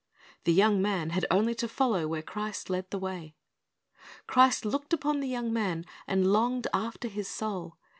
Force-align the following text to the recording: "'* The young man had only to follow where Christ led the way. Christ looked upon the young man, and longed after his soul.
"'* 0.23 0.43
The 0.45 0.51
young 0.51 0.81
man 0.81 1.11
had 1.11 1.27
only 1.29 1.53
to 1.53 1.67
follow 1.67 2.07
where 2.07 2.23
Christ 2.23 2.71
led 2.71 2.89
the 2.89 2.97
way. 2.97 3.35
Christ 4.25 4.65
looked 4.65 4.93
upon 4.93 5.19
the 5.19 5.27
young 5.27 5.53
man, 5.53 5.85
and 6.07 6.33
longed 6.33 6.65
after 6.73 7.07
his 7.07 7.27
soul. 7.27 7.77